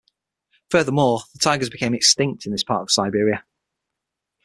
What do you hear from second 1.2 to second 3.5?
the tigers became extinct in this part of Siberia.